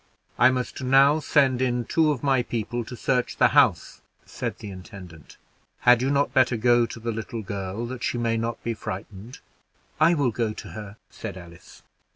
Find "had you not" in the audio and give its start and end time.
5.81-6.33